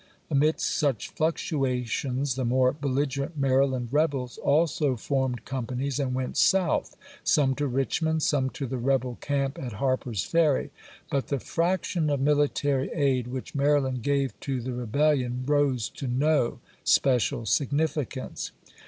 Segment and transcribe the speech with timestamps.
[0.31, 7.53] Amidst such fluctuations the more belligerent Maryland rebels also formed companies and went South— some
[7.53, 10.71] to Richmond, some to the rebel camp at Harper's Ferry;
[11.11, 16.07] but the fraction of mili tary aid which Maryland gave to the rebellion rose to
[16.07, 18.51] no special significance.